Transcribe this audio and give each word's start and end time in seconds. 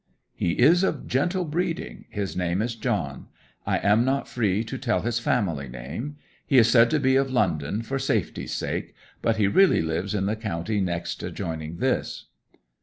'He 0.33 0.53
is 0.53 0.81
of 0.83 1.05
gentle 1.05 1.45
breeding 1.45 2.05
his 2.09 2.35
name 2.35 2.63
is 2.63 2.73
John. 2.73 3.27
I 3.67 3.77
am 3.77 4.03
not 4.03 4.27
free 4.27 4.63
to 4.63 4.79
tell 4.79 5.01
his 5.01 5.19
family 5.19 5.69
name. 5.69 6.15
He 6.47 6.57
is 6.57 6.71
said 6.71 6.89
to 6.89 6.99
be 6.99 7.15
of 7.17 7.29
London, 7.31 7.83
for 7.83 7.99
safety' 7.99 8.47
sake; 8.47 8.95
but 9.21 9.37
he 9.37 9.47
really 9.47 9.83
lives 9.83 10.15
in 10.15 10.25
the 10.25 10.35
county 10.35 10.81
next 10.81 11.21
adjoining 11.21 11.77
this.' 11.77 12.25